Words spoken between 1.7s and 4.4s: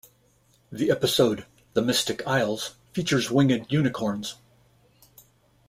"The Mystic Isles" features winged unicorns.